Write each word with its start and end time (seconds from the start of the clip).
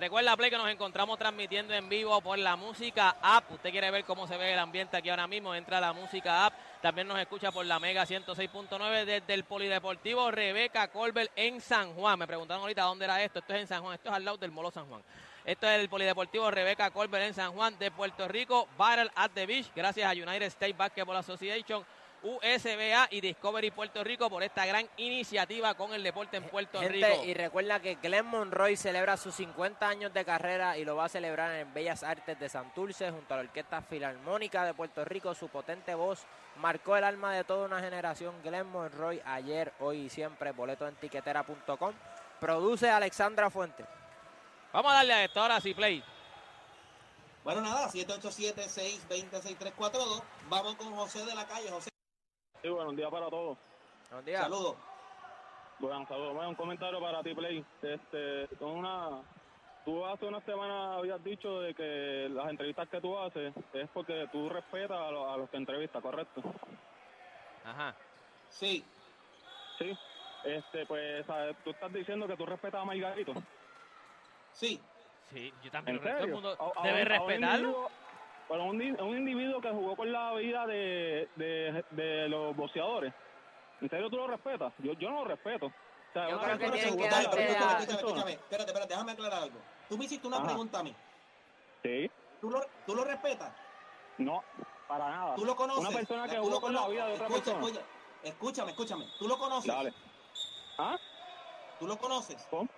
recuerda, 0.00 0.34
Play, 0.34 0.50
que 0.50 0.56
nos 0.56 0.70
encontramos 0.70 1.18
transmitiendo 1.18 1.74
en 1.74 1.88
vivo 1.88 2.20
por 2.22 2.38
la 2.38 2.56
música 2.56 3.16
app. 3.20 3.52
Usted 3.52 3.70
quiere 3.70 3.90
ver 3.90 4.04
cómo 4.04 4.26
se 4.26 4.36
ve 4.38 4.54
el 4.54 4.58
ambiente 4.58 4.96
aquí 4.96 5.10
ahora 5.10 5.26
mismo, 5.26 5.54
entra 5.54 5.76
a 5.76 5.80
la 5.80 5.92
música 5.92 6.46
app. 6.46 6.54
También 6.80 7.06
nos 7.06 7.18
escucha 7.18 7.52
por 7.52 7.66
la 7.66 7.78
Mega 7.78 8.06
106.9 8.06 9.04
desde 9.04 9.34
el 9.34 9.44
Polideportivo 9.44 10.30
Rebeca 10.30 10.88
Colbert 10.88 11.30
en 11.36 11.60
San 11.60 11.92
Juan. 11.92 12.18
Me 12.18 12.26
preguntaron 12.26 12.62
ahorita 12.62 12.82
dónde 12.82 13.04
era 13.04 13.22
esto. 13.22 13.40
Esto 13.40 13.52
es 13.52 13.60
en 13.60 13.66
San 13.66 13.82
Juan, 13.82 13.94
esto 13.94 14.08
es 14.08 14.16
al 14.16 14.24
lado 14.24 14.38
del 14.38 14.50
Molo 14.50 14.70
San 14.70 14.86
Juan. 14.86 15.02
Esto 15.44 15.68
es 15.68 15.80
el 15.80 15.88
Polideportivo 15.90 16.50
Rebeca 16.50 16.90
Colbert 16.90 17.24
en 17.24 17.34
San 17.34 17.52
Juan 17.52 17.78
de 17.78 17.90
Puerto 17.90 18.26
Rico. 18.26 18.68
Battle 18.78 19.10
at 19.14 19.30
the 19.32 19.44
Beach. 19.44 19.66
Gracias 19.76 20.06
a 20.06 20.12
United 20.12 20.46
States 20.46 20.76
Basketball 20.76 21.16
Association. 21.16 21.84
USBA 22.22 23.08
y 23.10 23.20
Discovery 23.20 23.70
Puerto 23.70 24.04
Rico 24.04 24.28
por 24.28 24.42
esta 24.42 24.66
gran 24.66 24.88
iniciativa 24.96 25.74
con 25.74 25.94
el 25.94 26.02
deporte 26.02 26.36
en 26.36 26.44
Puerto 26.44 26.80
Gente, 26.80 27.08
Rico. 27.08 27.24
y 27.24 27.34
recuerda 27.34 27.80
que 27.80 27.94
Glenn 27.96 28.26
Monroy 28.26 28.76
celebra 28.76 29.16
sus 29.16 29.34
50 29.36 29.88
años 29.88 30.12
de 30.12 30.24
carrera 30.24 30.76
y 30.76 30.84
lo 30.84 30.96
va 30.96 31.06
a 31.06 31.08
celebrar 31.08 31.54
en 31.54 31.72
Bellas 31.72 32.02
Artes 32.02 32.38
de 32.38 32.48
Santurce 32.48 33.10
junto 33.10 33.34
a 33.34 33.38
la 33.38 33.42
Orquesta 33.44 33.80
Filarmónica 33.82 34.64
de 34.64 34.74
Puerto 34.74 35.04
Rico. 35.04 35.34
Su 35.34 35.48
potente 35.48 35.94
voz 35.94 36.24
marcó 36.56 36.96
el 36.96 37.04
alma 37.04 37.34
de 37.34 37.44
toda 37.44 37.66
una 37.66 37.80
generación. 37.80 38.34
Glenn 38.42 38.66
Monroy 38.68 39.20
ayer, 39.24 39.72
hoy 39.80 40.02
y 40.02 40.10
siempre, 40.10 40.52
boleto 40.52 40.86
en 40.86 40.94
tiquetera.com. 40.96 41.94
Produce 42.38 42.90
Alexandra 42.90 43.50
Fuente. 43.50 43.84
Vamos 44.72 44.92
a 44.92 44.96
darle 44.96 45.14
a 45.14 45.24
esto 45.24 45.40
ahora 45.40 45.60
sí, 45.60 45.74
Play. 45.74 46.04
Bueno, 47.42 47.62
nada, 47.62 47.88
787-620-6342. 47.90 50.22
Vamos 50.48 50.74
con 50.76 50.94
José 50.94 51.24
de 51.24 51.34
la 51.34 51.46
calle. 51.46 51.70
José, 51.70 51.89
Sí, 52.62 52.68
buenos 52.68 52.96
días 52.96 53.10
para 53.10 53.28
todos. 53.30 53.58
Buenos 54.10 54.24
días. 54.24 54.42
saludos. 54.42 54.76
Bueno, 55.78 56.04
saludos. 56.06 56.34
Bueno, 56.34 56.50
un 56.50 56.56
comentario 56.56 57.00
para 57.00 57.22
ti, 57.22 57.34
Play. 57.34 57.64
Este, 57.80 58.48
con 58.58 58.72
una, 58.78 59.22
tú 59.84 60.04
hace 60.04 60.26
una 60.26 60.40
semana 60.42 60.96
habías 60.96 61.22
dicho 61.24 61.60
de 61.60 61.74
que 61.74 62.28
las 62.30 62.50
entrevistas 62.50 62.88
que 62.88 63.00
tú 63.00 63.16
haces 63.18 63.54
es 63.72 63.88
porque 63.90 64.28
tú 64.30 64.48
respetas 64.50 64.98
a, 64.98 65.10
los- 65.10 65.28
a 65.30 65.36
los 65.38 65.48
que 65.50 65.56
entrevistas, 65.56 66.02
¿correcto? 66.02 66.42
Ajá. 67.64 67.96
Sí, 68.48 68.84
Sí. 69.78 69.96
Este, 70.44 70.84
pues, 70.86 71.24
¿sabes? 71.26 71.56
tú 71.64 71.70
estás 71.70 71.92
diciendo 71.92 72.26
que 72.26 72.36
tú 72.36 72.44
respetas 72.46 72.82
a 72.82 72.84
Margarito. 72.84 73.32
sí. 74.52 74.80
Sí, 75.30 75.54
yo 75.62 75.70
también. 75.70 75.96
¿En 75.96 76.02
Todo 76.02 76.12
el 76.12 76.18
serio? 76.18 76.34
mundo 76.34 76.56
A- 76.58 76.82
a 76.82 76.86
debe 76.86 77.04
respetarlo. 77.04 77.88
Bueno, 78.50 78.64
un, 78.64 79.00
un 79.00 79.16
individuo 79.16 79.60
que 79.60 79.70
jugó 79.70 79.94
con 79.94 80.10
la 80.10 80.34
vida 80.34 80.66
de, 80.66 81.30
de, 81.36 81.84
de 81.90 82.28
los 82.28 82.56
boxeadores. 82.56 83.14
¿En 83.80 83.88
serio 83.88 84.10
tú 84.10 84.16
lo 84.16 84.26
respetas? 84.26 84.72
Yo, 84.78 84.92
yo 84.94 85.08
no 85.08 85.22
lo 85.22 85.24
respeto. 85.26 85.66
O 85.66 85.72
sea, 86.12 86.28
Yo 86.28 86.34
una 86.34 86.56
creo 86.56 86.58
que 86.58 86.64
persona 86.64 86.82
tienen 86.82 86.98
que 86.98 87.10
la. 87.10 87.20
Espérate, 87.20 88.66
espérate, 88.66 88.88
déjame 88.88 89.12
aclarar 89.12 89.42
algo. 89.44 89.60
Tú 89.88 89.96
me 89.96 90.06
hiciste 90.06 90.26
una 90.26 90.38
Ajá. 90.38 90.46
pregunta 90.46 90.80
a 90.80 90.82
mí. 90.82 90.96
Sí. 91.84 92.10
¿Tú 92.40 92.50
lo, 92.50 92.60
¿Tú 92.84 92.96
lo 92.96 93.04
respetas? 93.04 93.54
No, 94.18 94.42
para 94.88 95.08
nada. 95.10 95.34
¿Tú 95.36 95.44
lo 95.44 95.54
conoces? 95.54 95.88
Una 95.88 95.96
persona 95.96 96.28
que 96.28 96.34
¿Tú 96.34 96.42
jugó 96.42 96.54
lo 96.54 96.60
con 96.60 96.74
la 96.74 96.88
vida 96.88 97.06
de 97.06 97.12
otra 97.12 97.26
Escucha, 97.28 97.52
persona. 97.52 97.66
escucha, 97.68 97.86
escúchame, 98.24 98.70
escúchame. 98.72 99.04
¿Tú 99.16 99.28
lo 99.28 99.38
conoces? 99.38 99.72
Dale. 99.72 99.94
¿Ah? 100.76 100.98
¿Tú 101.78 101.86
lo 101.86 101.96
conoces? 101.96 102.48
¿Cómo? 102.50 102.68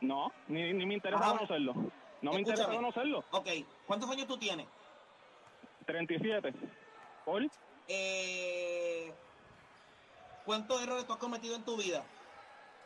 No, 0.00 0.32
ni, 0.48 0.72
ni 0.72 0.84
me 0.84 0.94
interesa 0.94 1.22
Ajá. 1.22 1.32
conocerlo. 1.34 1.74
No 2.22 2.32
me 2.32 2.40
interesa 2.40 2.66
conocerlo. 2.66 3.24
Ok. 3.30 3.48
¿Cuántos 3.86 4.10
años 4.10 4.26
tú 4.26 4.36
tienes? 4.36 4.66
37. 5.84 6.54
¿Por? 7.24 7.42
Eh, 7.88 9.12
¿Cuántos 10.44 10.82
errores 10.82 11.06
tú 11.06 11.12
has 11.12 11.18
cometido 11.18 11.56
en 11.56 11.64
tu 11.64 11.76
vida? 11.76 12.02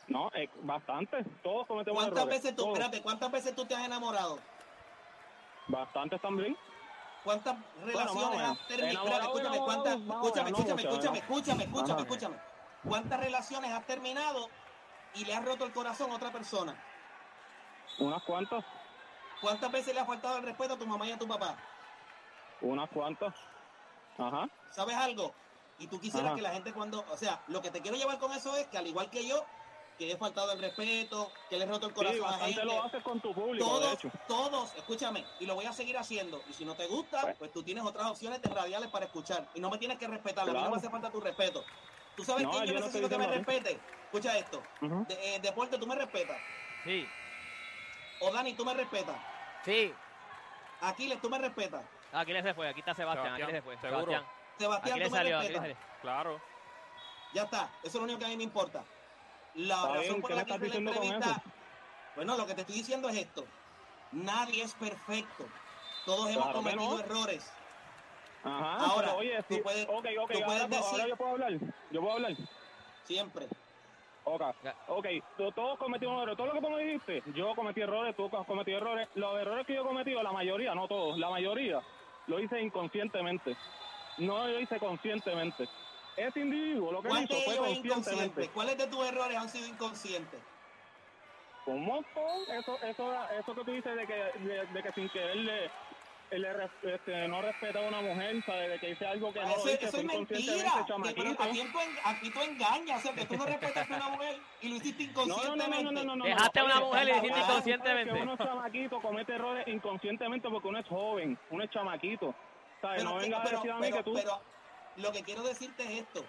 No, 0.09 0.31
eh, 0.35 0.49
bastante. 0.63 1.25
Todos 1.43 1.67
cometemos 1.67 2.03
¿Cuántas 2.03 2.23
errores. 2.23 2.43
veces 2.43 2.57
tú, 2.57 2.63
Todos. 2.63 2.79
espérate, 2.79 3.03
cuántas 3.03 3.31
veces 3.31 3.55
tú 3.55 3.65
te 3.65 3.75
has 3.75 3.85
enamorado? 3.85 4.39
Bastantes 5.69 6.21
también. 6.21 6.57
¿Cuántas 7.25 7.57
relaciones 7.85 8.39
más 8.39 8.49
o 8.49 8.53
has 8.53 8.69
terminado? 8.69 9.07
Espérate, 9.07 9.27
escúchame, 9.27 9.57
Escúchame, 9.57 10.51
escúchame, 10.51 10.83
escúchame, 10.83 11.19
escúchame, 11.19 11.65
escúchame, 11.65 12.03
escúchame. 12.03 12.37
¿Cuántas 12.85 13.21
relaciones 13.21 13.73
has 13.73 13.85
terminado 13.87 14.49
y 15.15 15.25
le 15.25 15.35
has 15.35 15.45
roto 15.45 15.65
el 15.65 15.73
corazón 15.73 16.13
a 16.13 16.15
otra 16.15 16.31
persona? 16.31 16.81
Unas 17.99 18.23
cuantas. 18.23 18.65
¿Cuántas 19.41 19.73
veces 19.73 19.93
le 19.95 20.01
has 20.01 20.07
faltado 20.07 20.37
el 20.39 20.45
respeto 20.45 20.75
a 20.75 20.79
tu 20.79 20.87
mamá 20.87 21.07
y 21.07 21.13
a 21.13 21.19
tu 21.19 21.27
papá? 21.27 21.57
Unas 22.61 22.89
cuantas. 22.89 23.35
Ajá. 24.19 24.49
¿Sabes 24.71 24.97
algo? 24.97 25.37
Y 25.79 25.89
tú 25.89 26.01
quisieras 26.01 26.29
Ajá. 26.29 26.37
que 26.37 26.43
la 26.43 26.53
gente 26.53 26.73
cuando, 26.73 27.05
o 27.05 27.17
sea, 27.17 27.43
lo 27.47 27.61
que 27.61 27.71
te 27.71 27.83
quiero 27.83 27.97
llevar 27.97 28.19
con 28.19 28.33
eso 28.33 28.57
es 28.57 28.69
que 28.69 28.79
al 28.79 28.87
igual 28.87 29.11
que 29.11 29.27
yo, 29.27 29.47
que 29.97 30.11
he 30.11 30.17
faltado 30.17 30.53
el 30.53 30.59
respeto, 30.59 31.33
que 31.49 31.59
le 31.59 31.65
he 31.65 31.67
roto 31.67 31.87
el 31.87 31.93
Sí, 31.93 31.97
corazón 31.97 32.21
a 32.27 32.31
bastante 32.31 32.55
gente, 32.55 32.65
lo 32.65 32.83
haces 32.83 33.03
con 33.03 33.21
tu 33.21 33.35
público, 33.35 33.65
de 33.65 33.71
todos, 33.81 33.95
hecho. 33.95 34.11
todos, 34.27 34.75
escúchame, 34.75 35.35
y 35.39 35.47
lo 35.47 35.55
voy 35.55 35.67
a 35.67 35.73
seguir 35.73 35.97
haciendo. 35.99 36.45
Y 36.47 36.55
si 36.55 36.65
no 36.65 36.77
te 36.77 36.87
gusta, 36.87 37.23
Pues. 37.23 37.37
pues 37.39 37.53
tú 37.53 37.63
tienes 37.63 37.85
otras 37.85 38.11
opciones 38.11 38.41
de 38.41 38.49
radiales 38.49 38.89
para 38.91 39.07
escuchar. 39.07 39.51
Y 39.53 39.61
no 39.61 39.71
me 39.71 39.79
tienes 39.79 39.99
que 39.99 40.07
respetar, 40.09 40.45
a 40.45 40.47
mí 40.47 40.53
no 40.53 40.59
Claro. 40.61 40.71
me 40.71 40.77
hace 40.79 40.91
falta 40.91 41.11
tu 41.11 41.21
respeto. 41.21 41.67
¿Tú 42.15 42.25
sabes 42.25 42.45
No, 42.45 42.51
quién 42.51 42.65
yo, 42.65 42.73
yo 42.73 42.75
no 42.81 42.87
necesito 42.87 43.09
que 43.09 43.19
me 43.19 43.27
respete? 43.27 43.87
Escucha 44.05 44.39
esto. 44.39 44.63
De- 45.07 45.35
eh, 45.37 45.41
deporte, 45.41 45.79
tú 45.79 45.87
me 45.87 45.95
respetas. 45.95 46.43
Sí. 46.85 47.13
O 48.19 48.33
Dani, 48.33 48.57
tú 48.57 48.65
me 48.65 48.73
respetas. 48.75 49.23
Sí, 49.63 49.95
Aquiles, 50.81 51.21
tú 51.21 51.29
me 51.31 51.39
respetas. 51.39 51.96
Aquí 52.17 52.33
le 52.33 52.43
se 52.43 52.55
fue, 52.55 52.69
aquí 52.69 52.81
está 52.81 52.95
Sebastián, 52.95 53.35
aquí 53.35 53.43
Sebastián, 53.43 53.63
se 53.63 53.63
fue. 53.63 53.77
seguro. 53.79 54.01
Sebastián. 54.07 54.25
Sebastián, 54.59 54.93
Aquí 54.93 54.99
le 55.01 55.05
tú 55.07 55.11
me 55.13 55.19
salió, 55.19 55.39
respetas. 55.39 55.61
salió. 55.63 55.77
Claro. 56.01 56.41
Ya 57.35 57.43
está, 57.43 57.63
eso 57.83 57.89
es 57.89 57.95
lo 57.97 58.03
único 58.05 58.19
que 58.19 58.25
a 58.25 58.29
mí 58.29 58.37
me 58.39 58.43
importa. 58.45 58.85
La 59.55 59.75
Está 59.75 59.87
razón 59.89 60.01
bien, 60.03 60.21
por 60.23 60.31
¿qué 60.31 60.37
la 60.37 60.45
que 60.45 60.51
hice 60.51 60.59
la 60.59 60.65
diciendo 60.65 60.93
con 60.95 61.03
entrevista, 61.05 61.43
bueno, 62.15 62.37
lo 62.37 62.47
que 62.47 62.55
te 62.55 62.61
estoy 62.63 62.77
diciendo 62.77 63.09
es 63.11 63.17
esto. 63.19 63.45
Nadie 64.13 64.63
es 64.63 64.75
perfecto. 64.75 65.47
Todos 66.07 66.31
hemos 66.31 66.45
Claro 66.45 66.59
cometido 66.59 66.91
no. 66.91 67.01
errores. 67.01 67.53
Ajá. 68.45 68.77
Ahora, 68.77 69.09
pero 69.09 69.17
oye, 69.19 69.43
tú 69.49 69.61
puedes- 69.63 69.87
ok, 69.89 69.93
ok, 69.95 70.05
tú 70.33 70.45
ahora, 70.45 70.47
puedes 70.47 70.47
ahora 70.47 70.69
decir- 70.69 71.09
yo 71.09 71.17
puedo 71.17 71.31
hablar. 71.33 71.53
Yo 71.91 72.01
puedo 72.01 72.13
hablar. 72.15 72.33
Siempre. 73.05 73.47
Ok, 74.25 74.43
Ya. 74.63 74.75
ok, 74.89 75.07
to- 75.37 75.53
todos 75.53 75.79
cometimos 75.79 76.17
errores. 76.23 76.37
Todo 76.37 76.47
lo 76.49 76.53
que 76.55 76.61
tú 76.61 76.71
me 76.71 76.83
dijiste, 76.83 77.23
yo 77.35 77.55
cometí 77.55 77.81
errores, 77.81 78.17
tú 78.17 78.31
has 78.37 78.47
cometido 78.47 78.79
errores. 78.79 79.09
Los 79.15 79.39
errores 79.41 79.67
que 79.67 79.75
yo 79.75 79.83
he 79.83 79.87
cometido, 79.87 80.23
la 80.23 80.33
mayoría, 80.33 80.75
no 80.75 80.89
todos, 80.89 81.19
la 81.19 81.29
mayoría, 81.31 81.81
lo 82.27 82.41
hice 82.41 82.61
inconscientemente. 82.61 83.57
No 84.19 84.47
lo 84.47 84.61
hice 84.61 84.79
conscientemente. 84.79 85.69
Ese 86.17 86.41
individuo 86.41 86.93
lo 86.93 87.03
que 87.03 87.09
¿Cuál 87.09 87.25
hizo 87.25 87.35
fue 87.43 87.57
conscientemente. 87.57 88.49
¿Cuáles 88.49 88.79
de 88.79 88.87
tus 88.87 89.07
errores 89.07 89.37
han 89.37 89.49
sido 89.49 89.67
inconscientes? 89.67 90.41
Un 91.67 91.85
montón. 91.85 92.43
Eso, 92.49 92.79
eso, 92.83 93.29
eso 93.39 93.55
que 93.55 93.65
tú 93.65 93.71
dices 93.73 93.97
de 93.97 94.07
que, 94.07 94.15
de, 94.39 94.67
de 94.67 94.83
que 94.83 94.93
sin 94.93 95.09
querer 95.11 95.37
le, 95.37 95.71
le 96.31 96.53
res- 96.53 96.71
este, 96.83 97.29
no 97.29 97.41
respeta 97.43 97.79
a 97.79 97.83
una 97.89 98.01
mujer, 98.01 98.43
¿sabes? 98.45 98.71
De 98.71 98.79
que 98.81 98.87
dice 98.89 99.07
algo 99.07 99.33
que 99.33 99.41
no 99.41 99.49
eso, 99.49 99.59
lo 99.59 99.65
dice, 99.73 99.85
eso 99.87 99.97
es 99.99 100.03
inconscientemente, 100.05 100.35
mentira. 100.35 100.87
Que- 100.87 101.15
pero 101.15 101.31
aquí, 101.43 101.63
aquí 102.05 102.31
tú 102.31 102.41
engañas, 102.43 102.99
o 102.99 103.03
sea, 103.03 103.15
que 103.15 103.25
tú 103.27 103.37
no 103.37 103.47
respetas 103.47 103.91
a 103.91 103.95
una 103.97 104.09
mujer 104.09 104.41
y 104.61 104.69
lo 104.69 104.77
hiciste 104.77 105.07
No, 105.07 105.13
no, 105.13 105.27
no, 105.27 105.33
inconscientemente. 105.33 105.85
no, 105.85 105.93
no, 105.93 106.05
no, 106.05 106.17
no. 106.17 106.25
Dejaste 106.25 106.61
a 106.61 106.65
una 106.65 106.81
mujer 106.81 107.03
y 107.03 107.07
le 107.07 107.13
estamos 107.13 107.29
hiciste 107.31 107.49
inconscientemente. 107.51 108.15
Que 108.15 108.23
uno 108.23 108.37
chamaquito 108.37 109.01
comete 109.01 109.35
errores 109.35 109.69
inconscientemente 109.69 110.49
porque 110.51 110.69
uno 110.69 110.79
es 110.81 110.87
joven, 110.89 111.39
uno 111.51 111.65
es 111.65 111.71
chamaquito. 111.71 112.35
¿Sabes? 112.81 112.99
Pero, 113.03 113.11
no 113.11 113.17
vengas 113.17 113.41
a 113.47 113.51
decir 113.51 113.71
a 113.71 113.75
mí 113.77 113.81
pero- 113.83 113.97
que 113.97 114.03
tú... 114.03 114.15
pero 114.15 114.43
lo 114.97 115.13
que 115.13 115.23
quiero 115.23 115.43
decirte 115.43 115.83
es 115.85 116.03
esto. 116.03 116.25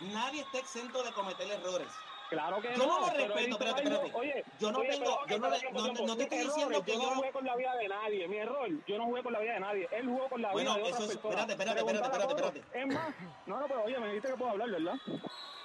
Nadie 0.00 0.40
está 0.40 0.58
exento 0.58 1.02
de 1.04 1.12
cometer 1.12 1.46
errores. 1.50 1.88
Claro 2.30 2.60
que 2.60 2.68
Yo 2.74 2.78
no 2.86 3.00
lo 3.00 3.06
pero 3.06 3.18
respeto, 3.18 3.34
visto 3.38 3.54
espérate, 3.64 3.82
espérate. 3.82 4.10
Oye, 4.14 4.44
Yo 4.58 4.72
no 4.72 4.78
oye, 4.78 4.88
tengo- 4.88 5.04
pero, 5.04 5.26
yo 5.26 5.38
no 5.38 5.50
pero 5.72 5.92
no- 5.92 6.06
no 6.06 6.16
te 6.16 6.22
estoy 6.24 6.38
diciendo 6.38 6.82
que 6.84 6.92
yo 6.92 6.98
yo 6.98 7.02
no 7.04 7.10
no- 7.10 7.16
jugué 7.16 7.32
con 7.32 7.44
la 7.44 7.56
vida 7.56 7.74
de 7.76 7.88
nadie. 7.88 8.28
Mi 8.28 8.36
error, 8.38 8.68
yo 8.86 8.98
no 8.98 9.04
jugué 9.04 9.22
con 9.22 9.32
la 9.34 9.38
vida 9.40 9.52
de 9.54 9.60
nadie. 9.60 9.88
Él 9.92 10.06
jugó 10.08 10.28
con 10.28 10.42
la 10.42 10.52
vida 10.54 10.62
de 10.74 10.82
otras 10.82 10.88
eso 10.88 11.02
es- 11.04 11.18
personas. 11.18 11.48
espérate, 11.48 11.52
espérate, 11.52 11.80
espérate, 11.80 12.32
espérate, 12.32 12.60
todos. 12.60 12.74
Es 12.74 12.86
más, 12.94 13.14
no, 13.46 13.60
no, 13.60 13.66
pero 13.68 13.84
oye, 13.84 13.98
me 13.98 14.06
dijiste 14.08 14.28
que 14.28 14.36
puedo 14.36 14.50
hablar, 14.52 14.70
¿verdad? 14.70 14.94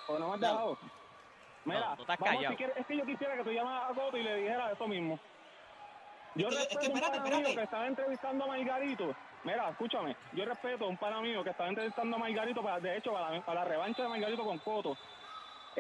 O 0.08 0.20
no 0.20 0.28
me 0.28 0.34
has 0.36 0.40
dejado. 0.42 0.78
Mira, 1.66 1.80
No, 1.90 1.96
tú 1.96 2.02
estás 2.02 2.20
vamos, 2.20 2.36
callado. 2.36 2.52
si 2.52 2.58
quieres- 2.58 2.78
es 2.78 2.86
que 2.86 2.98
yo 2.98 3.06
quisiera 3.06 3.36
que 3.38 3.44
tú 3.44 3.52
llamaras 3.52 3.92
a 3.92 3.94
Coto 3.94 4.18
y 4.18 4.24
le 4.24 4.36
dijeras 4.36 4.72
eso 4.74 4.88
mismo. 4.88 5.20
Yo 6.36 6.48
Es 6.50 6.56
que- 6.56 6.62
es 6.62 6.68
que 6.68 6.76
respeto 6.76 6.86
a 6.86 6.90
un 6.90 6.96
espérate, 6.96 7.18
pana 7.18 7.30
mío 7.30 7.38
espérate. 7.38 7.56
que 7.58 7.64
estaba 7.64 7.88
entrevistando 7.88 8.44
a 8.44 8.48
Margarito. 8.48 9.16
Mira, 9.44 9.70
escúchame, 9.70 10.16
yo 10.34 10.46
respeto 10.46 10.86
a 10.86 10.88
un 10.90 10.98
pana 10.98 11.22
mío 11.22 11.44
que 11.44 11.50
estaba 11.52 11.70
entrevistando 11.70 12.16
a 12.16 12.20
Margarito, 12.20 12.62
para, 12.62 12.80
de 12.80 12.98
hecho, 12.98 13.14
para 13.14 13.32
la, 13.32 13.42
para 13.42 13.60
la 13.64 13.66
revancha 13.66 14.04
de 14.04 14.10
Margarito 14.10 14.44
con 14.44 14.58
Coto 14.60 14.98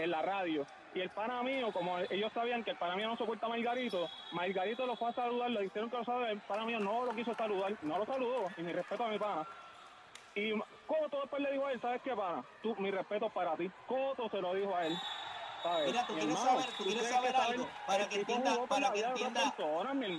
en 0.03 0.11
la 0.11 0.21
radio. 0.21 0.65
Y 0.95 1.01
el 1.01 1.09
pana 1.09 1.43
mío, 1.43 1.71
como 1.71 1.99
ellos 1.99 2.31
sabían 2.33 2.63
que 2.63 2.71
el 2.71 2.77
pana 2.77 2.95
mío 2.95 3.07
no 3.07 3.17
soporta 3.17 3.45
a 3.45 3.49
Margarito, 3.49 4.09
Margarito 4.31 4.85
lo 4.85 4.95
fue 4.95 5.09
a 5.09 5.13
saludar, 5.13 5.51
le 5.51 5.61
dijeron 5.63 5.89
que 5.89 5.97
lo 5.97 6.03
sabe, 6.05 6.31
el 6.31 6.41
pana 6.41 6.65
mío 6.65 6.79
no 6.79 7.05
lo 7.05 7.13
quiso 7.13 7.35
saludar, 7.35 7.75
no 7.83 7.97
lo 7.99 8.05
saludó, 8.05 8.47
y 8.57 8.63
mi 8.63 8.73
respeto 8.73 9.03
a 9.03 9.09
mi 9.09 9.19
pana. 9.19 9.47
Y 10.35 10.51
Coto 10.87 11.21
después 11.21 11.41
le 11.41 11.51
dijo 11.51 11.67
a 11.67 11.71
él, 11.71 11.81
¿sabes 11.81 12.01
qué, 12.03 12.15
pana? 12.15 12.43
Tú, 12.63 12.75
mi 12.79 12.91
respeto 12.91 13.29
para 13.29 13.55
ti. 13.55 13.69
Coto 13.87 14.29
se 14.29 14.41
lo 14.41 14.53
dijo 14.53 14.75
a 14.75 14.85
él. 14.87 14.97
¿sabes? 15.61 15.87
Mira, 15.87 16.07
tú 16.07 16.13
Mi 16.13 16.19
quieres 16.21 16.39
hermano, 16.39 16.61
saber, 16.61 16.77
tú 16.77 16.83
quieres 16.85 17.09
saber 17.09 17.35
algo, 17.35 17.67
para 17.85 18.09
que 18.09 18.15
entiendas, 18.15 18.57
para 18.67 18.91
que 18.91 18.99
entiendas, 19.01 19.53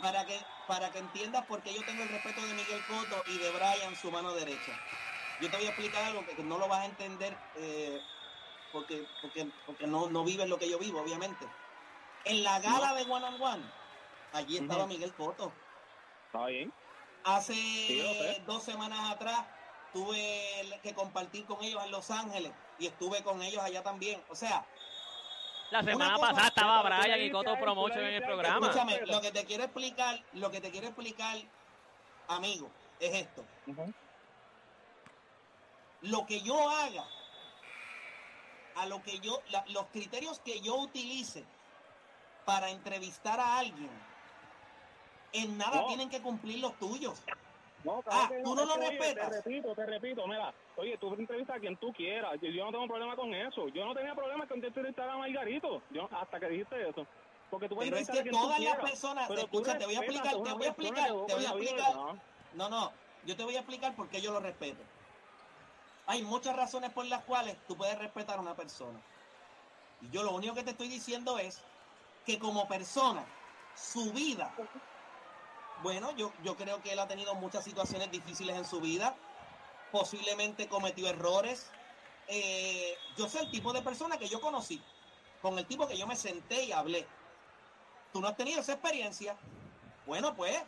para 0.03 0.25
que, 0.27 0.39
para 0.69 0.91
que 0.91 0.99
entiendas 0.99 1.47
por 1.47 1.63
qué 1.63 1.75
yo 1.75 1.83
tengo 1.85 2.03
el 2.03 2.09
respeto 2.11 2.41
de 2.47 2.55
Miguel 2.55 2.81
Cotto 2.87 3.23
y 3.27 3.39
de 3.39 3.51
Brian, 3.51 3.97
su 3.97 4.11
mano 4.11 4.35
derecha. 4.35 4.73
Yo 5.41 5.51
te 5.51 5.57
voy 5.57 5.67
a 5.67 5.71
explicar 5.71 6.05
algo 6.05 6.25
que 6.27 6.43
no 6.43 6.59
lo 6.59 6.69
vas 6.69 6.81
a 6.81 6.85
entender 6.87 7.35
eh, 7.57 8.01
porque, 8.73 9.07
porque, 9.21 9.51
porque 9.67 9.87
no, 9.87 10.09
no 10.11 10.25
vives 10.25 10.49
lo 10.49 10.59
que 10.59 10.69
yo 10.69 10.79
vivo, 10.79 11.01
obviamente. 11.01 11.47
En 12.25 12.43
la 12.45 12.61
gala 12.61 12.95
de 12.95 13.03
One 13.03 13.27
on 13.27 13.43
One, 13.43 13.65
allí 14.33 14.59
estaba. 14.59 14.87
Miguel 14.87 15.13
Cotto. 15.15 15.53
Está 16.27 16.47
bien. 16.47 16.73
Hace 17.25 18.43
dos 18.47 18.63
semanas 18.63 19.11
atrás 19.11 19.45
tuve 19.93 20.81
que 20.83 20.95
compartir 20.95 21.45
con 21.47 21.63
ellos 21.63 21.83
en 21.85 21.91
Los 21.91 22.11
Ángeles 22.11 22.53
y 22.79 22.87
estuve 22.87 23.23
con 23.23 23.43
ellos 23.43 23.63
allá 23.63 23.83
también. 23.83 24.23
O 24.29 24.35
sea, 24.35 24.65
La 25.71 25.83
semana 25.83 26.15
cosa- 26.15 26.29
pasada 26.29 26.49
estaba 26.49 26.83
Brian 26.83 27.21
y 27.23 27.31
Coto 27.31 27.59
Promotion 27.59 28.01
en 28.05 28.15
el 28.15 28.23
programa. 28.23 28.67
escúchame, 28.67 29.01
lo 29.07 29.21
que 29.21 29.33
te 29.33 29.45
quiero 29.45 29.65
explicar, 29.65 30.23
lo 30.35 30.51
que 30.51 30.61
te 30.61 30.71
quiero 30.71 30.87
explicar, 30.87 31.37
amigo, 32.29 32.71
es 33.01 33.15
esto. 33.15 33.45
Lo 36.03 36.25
que 36.27 36.41
yo 36.41 36.69
haga, 36.71 37.05
a 38.75 38.87
lo 38.87 39.03
que 39.03 39.21
yo, 39.21 39.43
la- 39.49 39.65
los 39.69 39.91
criterios 39.91 40.41
que 40.41 40.61
yo 40.61 40.77
utilice 40.77 41.47
para 42.45 42.71
entrevistar 42.71 43.41
a 43.41 43.59
alguien, 43.59 44.01
en 45.33 45.57
nada 45.57 45.83
No. 45.83 45.87
tienen 45.87 46.09
que 46.09 46.21
cumplir 46.23 46.61
los 46.61 46.79
tuyos. 46.79 47.25
No, 47.83 48.03
Ah, 48.07 48.29
que 48.31 48.43
¿tú 48.43 48.55
no 48.55 48.67
lo 48.67 48.75
oye, 48.75 48.91
respetas? 48.91 49.31
Te 49.31 49.37
repito, 49.37 49.75
te 49.75 49.87
repito, 49.87 50.27
mira, 50.27 50.55
oye, 50.75 50.99
tú 50.99 51.15
entrevistas 51.15 51.57
a 51.57 51.61
quien 51.61 51.79
tú 51.79 51.93
quieras, 51.93 52.39
yo, 52.41 52.51
yo 52.51 52.65
no 52.67 52.73
tengo 52.73 52.87
problema 52.87 53.17
con 53.17 53.33
eso, 53.33 53.69
yo 53.69 53.85
no 53.87 53.95
tenía 53.95 54.15
problema 54.15 54.47
con 54.47 54.63
entrevistar 54.63 55.09
a 55.09 55.17
Margarito, 55.17 55.83
yo, 55.89 56.07
hasta 56.11 56.41
que 56.41 56.49
dijiste 56.49 56.89
eso, 56.89 57.07
porque 57.49 57.69
tú 57.69 57.77
Pero 57.79 57.97
es 57.97 58.11
que 58.11 58.23
todas 58.25 58.61
las 58.61 58.77
personas, 58.77 59.29
tú 59.29 59.35
escucha, 59.35 59.79
te 59.79 59.87
voy 59.87 59.95
a 59.95 60.01
explicar, 60.01 60.31
te 60.31 60.53
voy 60.53 60.67
a 60.67 60.69
explicar, 60.69 61.07
te 61.27 61.35
voy 61.35 61.45
a 61.47 61.51
explicar. 61.51 61.95
No, 62.53 62.69
no, 62.69 62.93
yo 63.23 63.37
te 63.37 63.45
voy 63.45 63.57
a 63.57 63.61
explicar 63.61 63.97
por 63.97 64.11
qué 64.11 64.21
yo 64.21 64.33
lo 64.33 64.41
respeto. 64.41 64.85
Hay 66.11 66.23
muchas 66.23 66.57
razones 66.57 66.91
por 66.91 67.07
las 67.07 67.23
cuales 67.23 67.57
tú 67.69 67.77
puedes 67.77 67.97
respetar 67.97 68.37
a 68.37 68.41
una 68.41 68.57
persona. 68.57 69.01
Y 70.01 70.11
yo 70.11 70.25
lo 70.25 70.33
único 70.33 70.57
que 70.57 70.65
te 70.65 70.73
estoy 70.73 70.89
diciendo 70.89 71.39
es 71.39 71.61
que 72.27 72.37
como 72.37 72.67
persona, 72.67 73.25
su 73.77 74.13
vida, 74.13 74.53
bueno, 75.85 76.11
yo, 76.17 76.33
yo 76.43 76.57
creo 76.57 76.83
que 76.83 76.91
él 76.91 76.99
ha 76.99 77.07
tenido 77.07 77.37
muchas 77.37 77.63
situaciones 77.63 78.11
difíciles 78.11 78.57
en 78.57 78.65
su 78.65 78.81
vida, 78.81 79.15
posiblemente 79.93 80.67
cometió 80.67 81.07
errores. 81.07 81.71
Eh, 82.27 82.99
yo 83.17 83.29
sé 83.29 83.39
el 83.39 83.51
tipo 83.53 83.73
de 83.73 83.81
persona 83.81 84.19
que 84.19 84.29
yo 84.29 84.41
conocí, 84.41 84.83
con 85.41 85.57
el 85.61 85.67
tipo 85.67 85.87
que 85.87 85.97
yo 85.97 86.09
me 86.09 86.17
senté 86.17 86.65
y 86.65 86.73
hablé. 86.73 87.07
Tú 88.13 88.21
no 88.21 88.27
has 88.27 88.37
tenido 88.37 88.61
esa 88.61 88.73
experiencia. 88.73 89.37
Bueno, 90.07 90.35
pues 90.35 90.61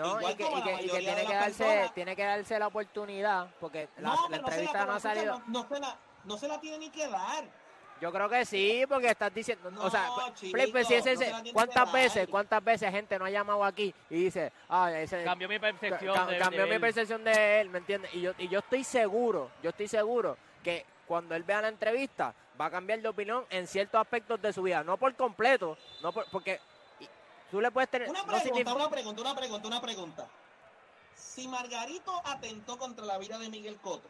No, 0.00 0.18
Igual 0.18 0.32
y 0.32 0.36
que, 0.36 0.44
como 0.44 0.56
y 0.56 0.60
la 0.60 0.64
que- 0.64 0.72
y 0.72 0.76
que 0.76 0.82
mayoría 0.86 0.94
de 0.94 1.14
tiene, 1.14 1.26
que 1.30 1.34
darse, 1.34 1.64
personas. 1.64 1.94
tiene 1.94 2.16
que 2.16 2.24
darse 2.24 2.58
la 2.58 2.66
oportunidad, 2.68 3.48
porque 3.60 3.88
la, 3.98 4.02
no, 4.08 4.14
la 4.14 4.16
pero 4.28 4.42
no 4.42 4.48
se 4.48 4.54
entrevista 4.54 4.78
la, 4.78 4.86
no 4.86 4.92
ha 4.92 5.00
salido. 5.00 5.38
No, 5.40 5.44
no 5.62 5.68
se 5.68 5.80
la, 5.80 5.96
no 6.24 6.36
se 6.38 6.48
la 6.48 6.60
tiene 6.60 6.78
ni 6.78 6.90
que 6.90 7.06
dar. 7.08 7.44
Yo 8.00 8.10
creo 8.10 8.30
que 8.30 8.46
sí, 8.46 8.82
porque 8.88 9.08
estás 9.10 9.34
diciendo, 9.34 9.70
o 9.78 9.90
sea, 9.90 10.06
No, 10.06 10.32
Play, 10.52 10.72
pues, 10.72 10.86
si 10.86 10.94
chico, 10.96 11.08
ese- 11.10 11.30
no 11.30 11.44
se 11.44 11.52
¿cuántas 11.52 11.92
veces, 11.92 12.28
cuántas 12.28 12.64
veces 12.64 12.90
gente 12.90 13.18
no 13.18 13.26
ha 13.26 13.30
llamado 13.30 13.62
aquí 13.62 13.94
y 14.08 14.14
dice, 14.24 14.50
ah, 14.70 14.90
ese 14.90 15.22
Cambió 15.22 15.46
mi 15.50 15.58
percepción. 15.58 16.14
ca- 16.14 16.24
de- 16.24 16.38
cambió 16.38 16.62
de 16.62 16.66
mi 16.68 16.74
él. 16.76 16.80
percepción 16.80 17.22
de 17.22 17.60
él, 17.60 17.68
¿me 17.68 17.76
entiendes? 17.78 18.14
Y 18.14 18.22
yo, 18.22 18.32
y 18.38 18.48
yo 18.48 18.60
estoy 18.60 18.84
seguro, 18.84 19.50
yo 19.62 19.68
estoy 19.68 19.86
seguro 19.86 20.38
que 20.64 20.86
cuando 21.06 21.34
él 21.34 21.42
vea 21.42 21.60
la 21.60 21.68
entrevista 21.68 22.32
va 22.58 22.66
a 22.66 22.70
cambiar 22.70 23.00
de 23.02 23.08
opinión 23.08 23.44
en 23.50 23.66
ciertos 23.66 24.00
aspectos 24.00 24.40
de 24.40 24.50
su 24.54 24.62
vida, 24.62 24.82
no 24.82 24.96
por 24.96 25.14
completo, 25.14 25.76
no 26.02 26.10
por- 26.10 26.24
porque 26.30 26.58
tú 27.50 27.60
le 27.60 27.70
puedes 27.70 27.90
tener, 27.90 28.08
Una 28.08 28.24
pregunta, 28.24 28.74
una 28.74 28.90
pregunta, 28.90 29.20
una 29.22 29.34
pregunta, 29.34 29.68
una 29.68 29.80
pregunta. 29.80 30.28
Si 31.14 31.46
Margarito 31.48 32.20
atentó 32.24 32.78
contra 32.78 33.04
la 33.04 33.18
vida 33.18 33.38
de 33.38 33.48
Miguel 33.48 33.76
Coto, 33.80 34.08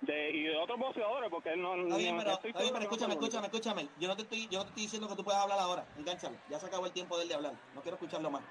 De, 0.00 0.30
y 0.30 0.42
de 0.44 0.56
otros 0.56 0.78
boxeadores, 0.78 1.30
porque 1.30 1.52
él 1.52 1.62
no... 1.62 1.74
está 1.74 1.96
bien, 1.96 2.16
no- 2.16 2.22
pero, 2.22 2.34
estoy 2.34 2.50
está 2.50 2.62
bien, 2.62 2.72
pero 2.74 2.84
seguro 2.84 2.88
que 2.88 2.94
escúchame, 3.14 3.14
escúchame, 3.14 3.46
escúchame. 3.46 3.88
Yo 4.00 4.08
no 4.08 4.16
te 4.16 4.22
estoy, 4.22 4.48
yo 4.48 4.58
no 4.58 4.64
te 4.64 4.68
estoy 4.70 4.82
diciendo 4.84 5.08
que 5.08 5.16
tú 5.16 5.24
puedas 5.24 5.42
hablar 5.42 5.58
ahora. 5.58 5.86
Engánchalo. 5.96 6.36
Ya 6.50 6.58
se 6.58 6.66
acabó 6.66 6.86
el 6.86 6.92
tiempo 6.92 7.16
de 7.16 7.24
él 7.24 7.28
de 7.28 7.34
hablar. 7.34 7.52
No 7.74 7.82
quiero 7.82 7.96
escucharlo 7.96 8.30
más. 8.30 8.42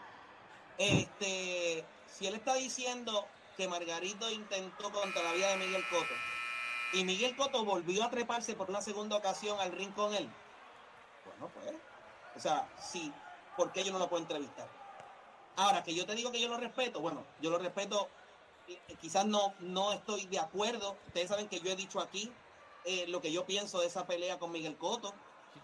Este, 0.77 1.83
si 2.07 2.27
él 2.27 2.35
está 2.35 2.53
diciendo 2.55 3.25
que 3.55 3.67
Margarito 3.67 4.29
intentó 4.29 4.91
contra 4.91 5.23
la 5.23 5.31
vida 5.33 5.49
de 5.49 5.57
Miguel 5.57 5.83
Coto 5.89 6.13
y 6.93 7.03
Miguel 7.03 7.35
Coto 7.35 7.65
volvió 7.65 8.03
a 8.03 8.09
treparse 8.09 8.53
por 8.53 8.69
una 8.69 8.81
segunda 8.81 9.17
ocasión 9.17 9.59
al 9.59 9.71
ring 9.71 9.91
con 9.93 10.13
él, 10.13 10.29
bueno, 11.25 11.51
pues, 11.53 11.73
o 12.35 12.39
sea, 12.39 12.67
sí, 12.79 13.11
¿por 13.57 13.71
qué 13.73 13.83
yo 13.83 13.91
no 13.91 13.99
lo 13.99 14.07
puedo 14.07 14.21
entrevistar? 14.21 14.69
Ahora, 15.57 15.83
que 15.83 15.93
yo 15.93 16.05
te 16.05 16.13
digo 16.15 16.31
que 16.31 16.39
yo 16.39 16.47
lo 16.47 16.57
respeto, 16.57 17.01
bueno, 17.01 17.25
yo 17.41 17.49
lo 17.49 17.57
respeto, 17.57 18.11
eh, 18.67 18.79
quizás 19.01 19.25
no, 19.25 19.55
no 19.59 19.91
estoy 19.91 20.27
de 20.27 20.37
acuerdo, 20.39 20.99
ustedes 21.07 21.27
saben 21.27 21.49
que 21.49 21.59
yo 21.59 21.71
he 21.71 21.75
dicho 21.75 21.99
aquí 21.99 22.31
eh, 22.83 23.07
lo 23.07 23.19
que 23.19 23.31
yo 23.31 23.45
pienso 23.45 23.79
de 23.81 23.87
esa 23.87 24.05
pelea 24.05 24.37
con 24.37 24.51
Miguel 24.51 24.77
Coto, 24.77 25.15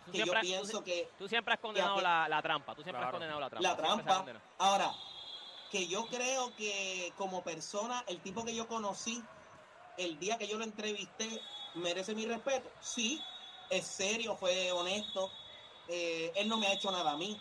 Tú 0.03 0.11
que 0.11 0.17
yo 0.17 0.23
siempre, 0.25 0.41
pienso 0.41 0.79
tú, 0.79 0.83
que 0.83 1.11
tú 1.17 1.27
siempre 1.27 1.53
has 1.53 1.59
condenado 1.59 1.97
que- 1.97 2.01
la, 2.01 2.27
la 2.27 2.41
trampa. 2.41 2.73
Tú 2.75 2.81
siempre 2.81 3.05
has 3.05 3.11
condenado 3.11 3.39
la 3.39 3.49
trampa. 3.49 3.69
la 3.69 3.77
trampa. 3.77 4.41
Ahora, 4.57 4.95
que 5.69 5.87
yo 5.87 6.07
creo 6.07 6.55
que 6.55 7.13
como 7.15 7.43
persona, 7.43 8.03
el 8.07 8.19
tipo 8.21 8.43
que 8.43 8.55
yo 8.55 8.67
conocí, 8.67 9.23
el 9.95 10.17
día 10.19 10.39
que 10.39 10.47
yo 10.47 10.57
lo 10.57 10.63
entrevisté, 10.63 11.43
merece 11.75 12.15
mi 12.15 12.25
respeto. 12.25 12.71
Sí, 12.79 13.23
es 13.69 13.85
serio, 13.85 14.35
fue 14.35 14.71
honesto. 14.71 15.31
eh, 15.87 16.31
él 16.35 16.47
no 16.47 16.57
me 16.57 16.67
ha 16.67 16.73
hecho 16.73 16.91
nada 16.91 17.11
a 17.11 17.17
mí. 17.17 17.39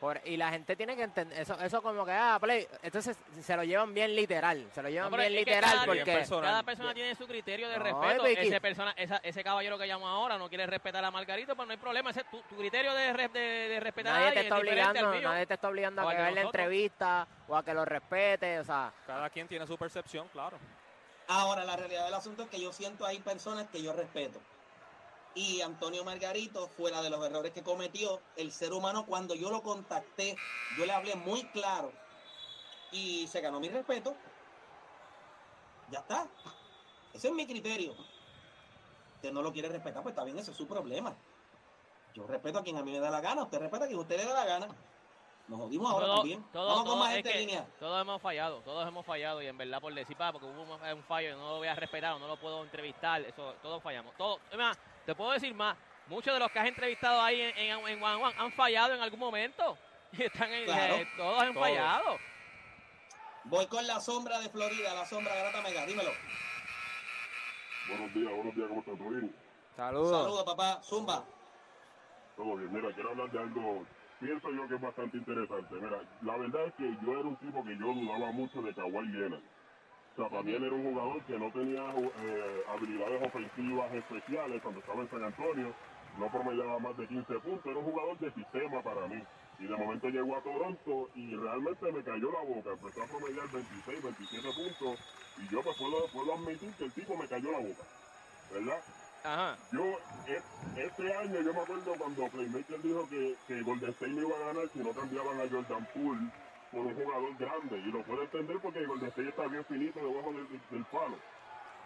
Por- 0.00 0.20
y 0.26 0.36
la 0.36 0.50
gente 0.50 0.76
tiene 0.76 0.94
que 0.94 1.04
entender, 1.04 1.40
eso, 1.40 1.58
eso 1.58 1.80
como 1.80 2.04
que, 2.04 2.12
ah, 2.12 2.36
play, 2.38 2.68
entonces 2.82 3.16
se 3.40 3.56
lo 3.56 3.64
llevan 3.64 3.94
bien 3.94 4.14
literal, 4.14 4.68
se 4.74 4.82
lo 4.82 4.90
llevan 4.90 5.10
No, 5.10 5.16
bien 5.16 5.34
literal 5.34 5.62
cada- 5.72 5.86
porque... 5.86 6.04
Bien. 6.04 6.26
Cada 6.28 6.62
persona 6.62 6.92
tiene 6.92 7.14
su 7.14 7.26
criterio 7.26 7.68
de 7.70 7.78
No, 7.78 7.84
respeto. 7.84 8.26
Ese, 8.26 8.60
persona, 8.60 8.92
esa- 8.96 9.20
ese 9.22 9.42
caballero 9.42 9.78
que 9.78 9.86
llamó 9.88 10.06
ahora 10.06 10.36
no 10.36 10.50
quiere 10.50 10.66
respetar 10.66 11.02
a 11.02 11.10
Margarito, 11.10 11.56
pues 11.56 11.66
no 11.66 11.72
hay 11.72 11.78
problema. 11.78 12.10
Ese, 12.10 12.24
tu, 12.24 12.42
tu 12.42 12.56
criterio 12.56 12.92
de, 12.92 13.10
de, 13.14 13.38
de 13.40 13.80
respetar 13.80 14.14
a 14.16 14.18
Nadie 14.20 14.32
te 14.32 14.40
está 14.40 14.56
es 14.56 14.60
obligando, 14.60 15.20
nadie 15.22 15.46
te 15.46 15.54
está 15.54 15.68
obligando 15.68 16.08
a 16.08 16.14
que 16.14 16.30
la 16.32 16.40
entrevista 16.42 17.26
o 17.48 17.56
a 17.56 17.64
que 17.64 17.72
lo 17.72 17.84
respete, 17.86 18.58
o 18.60 18.64
sea, 18.64 18.92
Cada 19.06 19.30
quien 19.30 19.48
tiene 19.48 19.66
su 19.66 19.78
percepción, 19.78 20.28
claro. 20.28 20.58
Ahora, 21.28 21.64
la 21.64 21.74
realidad 21.74 22.04
del 22.04 22.14
asunto 22.14 22.42
es 22.42 22.50
que 22.50 22.60
yo 22.60 22.70
siento 22.72 23.06
hay 23.06 23.18
personas 23.20 23.66
que 23.72 23.82
yo 23.82 23.92
respeto. 23.94 24.40
Y 25.36 25.60
Antonio 25.60 26.02
Margarito, 26.02 26.66
fuera 26.66 27.02
de 27.02 27.10
los 27.10 27.24
errores 27.24 27.52
que 27.52 27.62
cometió, 27.62 28.20
el 28.36 28.50
ser 28.50 28.72
humano, 28.72 29.04
cuando 29.06 29.34
yo 29.34 29.50
lo 29.50 29.62
contacté, 29.62 30.34
yo 30.78 30.86
le 30.86 30.92
hablé 30.92 31.14
muy 31.14 31.44
claro 31.48 31.92
y 32.90 33.26
se 33.28 33.42
ganó 33.42 33.60
mi 33.60 33.68
respeto. 33.68 34.16
Ya 35.90 35.98
está. 36.00 36.26
Ese 37.12 37.28
es 37.28 37.34
mi 37.34 37.46
criterio. 37.46 37.94
Usted 39.16 39.30
no 39.30 39.42
lo 39.42 39.52
quiere 39.52 39.68
respetar, 39.68 40.02
pues 40.02 40.14
está 40.14 40.24
bien, 40.24 40.38
ese 40.38 40.50
es 40.52 40.56
su 40.56 40.66
problema. 40.66 41.14
Yo 42.14 42.26
respeto 42.26 42.58
a 42.58 42.62
quien 42.62 42.78
a 42.78 42.82
mí 42.82 42.92
me 42.92 42.98
da 43.00 43.10
la 43.10 43.20
gana, 43.20 43.42
usted 43.42 43.58
respeta 43.58 43.84
a 43.84 43.88
quien 43.88 43.98
a 43.98 44.02
usted 44.02 44.16
le 44.16 44.24
da 44.24 44.34
la 44.34 44.44
gana. 44.46 44.68
Nos 45.48 45.60
jodimos 45.60 45.92
ahora 45.92 46.06
Todo- 46.06 46.16
también. 46.16 46.42
todo- 46.50 46.66
Vamos 46.66 46.84
todo- 46.84 46.92
con 46.94 46.98
más 47.00 47.12
gente 47.14 47.30
en 47.32 47.38
línea. 47.40 47.66
Todos 47.78 48.00
hemos 48.00 48.22
fallado, 48.22 48.60
todos 48.62 48.88
hemos 48.88 49.04
fallado 49.06 49.42
y 49.42 49.46
en 49.46 49.56
verdad 49.58 49.80
por 49.82 49.92
decir, 49.94 50.16
pa, 50.16 50.32
porque 50.32 50.46
hubo 50.46 50.62
un, 50.62 50.70
un 50.82 51.04
fallo 51.04 51.28
y 51.28 51.32
no 51.32 51.50
lo 51.50 51.56
voy 51.58 51.68
a 51.68 51.74
respetar 51.74 52.18
no 52.18 52.26
lo 52.26 52.36
puedo 52.40 52.64
entrevistar, 52.64 53.20
eso, 53.20 53.54
todos 53.62 53.82
fallamos. 53.82 54.14
Todos, 54.16 54.40
es 54.50 54.56
más, 54.58 54.76
te 55.06 55.14
puedo 55.14 55.30
decir 55.32 55.54
más, 55.54 55.76
muchos 56.08 56.34
de 56.34 56.40
los 56.40 56.50
que 56.50 56.58
has 56.58 56.66
entrevistado 56.66 57.20
ahí 57.22 57.40
en, 57.40 57.56
en, 57.56 57.88
en 57.88 58.02
One 58.02 58.24
One 58.24 58.34
han 58.36 58.52
fallado 58.52 58.94
en 58.94 59.00
algún 59.00 59.20
momento. 59.20 59.78
Y 60.12 60.22
están 60.22 60.50
en, 60.52 60.64
Claro. 60.64 60.94
eh, 60.94 61.08
todos 61.16 61.42
han 61.42 61.52
Todos. 61.52 61.66
fallado. 61.66 62.18
Voy 63.44 63.66
con 63.66 63.86
la 63.86 64.00
sombra 64.00 64.38
de 64.38 64.48
Florida, 64.48 64.94
la 64.94 65.04
sombra 65.04 65.34
grata 65.34 65.60
mega, 65.62 65.84
dímelo. 65.84 66.10
Buenos 67.88 68.14
días, 68.14 68.32
buenos 68.34 68.54
días, 68.54 68.68
¿cómo 68.68 68.80
estás? 68.80 68.98
¿Todo 68.98 69.08
bien? 69.10 69.36
saludos. 69.76 70.10
Saludos, 70.22 70.44
papá. 70.44 70.80
Zumba. 70.82 71.24
Todo 72.36 72.56
bien. 72.56 72.72
Mira, 72.72 72.92
quiero 72.94 73.10
hablar 73.10 73.30
de 73.30 73.38
algo, 73.38 73.86
pienso 74.20 74.50
yo 74.50 74.68
que 74.68 74.74
es 74.76 74.80
bastante 74.80 75.16
interesante. 75.16 75.74
Mira, 75.74 76.00
la 76.22 76.36
verdad 76.36 76.66
es 76.66 76.74
que 76.74 76.96
yo 77.04 77.10
era 77.12 77.28
un 77.28 77.36
tipo 77.36 77.62
que 77.64 77.76
yo 77.78 77.86
dudaba 77.86 78.32
mucho 78.32 78.62
de 78.62 78.74
Kawhi 78.74 79.06
Leonard. 79.08 79.42
Él 80.16 80.64
era 80.64 80.74
un 80.76 80.84
jugador 80.84 81.24
que 81.26 81.38
no 81.38 81.52
tenía 81.52 81.82
eh, 81.82 82.62
habilidades 82.68 83.22
ofensivas 83.28 83.94
especiales 83.94 84.62
cuando 84.62 84.80
estaba 84.80 85.02
en 85.02 85.10
San 85.10 85.24
Antonio, 85.24 85.76
no 86.14 86.30
promediaba 86.30 86.78
más 86.80 86.96
de 86.96 87.08
15 87.08 87.40
puntos, 87.40 87.66
era 87.66 87.78
un 87.80 87.86
jugador 87.86 88.18
de 88.18 88.32
sistema 88.32 88.82
para 88.82 89.08
mí. 89.08 89.22
Y 89.58 89.64
de 89.68 89.76
momento 89.76 90.08
llegó 90.08 90.36
a 90.36 90.42
Toronto 90.42 91.10
y 91.14 91.36
realmente 91.36 91.92
me 91.92 92.04
cayó 92.04 92.30
la 92.32 92.44
boca, 92.44 92.70
empezó 92.72 93.02
a 93.02 93.08
promediar 93.08 93.50
26, 93.50 94.02
27 94.02 94.52
puntos 94.54 95.00
y 95.36 95.50
yo 95.50 95.62
pues 95.64 95.76
puedo, 95.78 96.10
puedo 96.10 96.34
admitir 96.34 96.76
que 96.76 96.84
el 96.84 96.94
tipo 96.94 97.16
me 97.16 97.28
cayó 97.28 97.50
la 97.52 97.60
boca, 97.60 97.84
¿verdad? 98.50 98.84
Ajá. 99.22 99.58
Yo, 99.72 99.84
e- 100.26 100.44
este 100.74 101.14
año, 101.14 101.40
yo 101.42 101.54
me 101.54 101.60
acuerdo 101.62 101.96
cuando 101.98 102.30
Playmaker 102.30 102.82
dijo 102.82 103.08
que, 103.08 103.38
que 103.46 103.62
Golden 103.64 103.90
State 103.92 104.12
no 104.12 104.28
iba 104.28 104.36
a 104.36 104.46
ganar 104.54 104.70
si 104.72 104.78
no 104.80 104.94
cambiaban 104.94 105.40
a 105.40 105.50
Jordan 105.50 105.86
Poole 105.88 106.32
por 106.76 106.86
un 106.86 106.94
jugador 106.94 107.36
grande. 107.38 107.78
Y 107.78 107.90
lo 107.90 108.02
puedo 108.04 108.22
entender 108.22 108.58
porque 108.60 108.84
Golden 108.84 109.08
State 109.08 109.28
está 109.28 109.46
bien 109.48 109.64
finito 109.64 109.98
debajo 109.98 110.32
del, 110.32 110.46
del 110.70 110.84
palo. 110.92 111.16